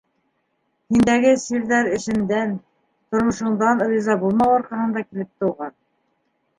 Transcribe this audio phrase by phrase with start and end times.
[0.95, 2.57] Һиндәге сирҙәр эшендән,
[3.13, 5.81] тормошоңдан риза булмау арҡаһында килеп тыуған.